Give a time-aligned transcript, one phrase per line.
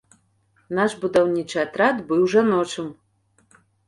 [0.77, 2.89] Наш будаўнічы атрад быў жаночым.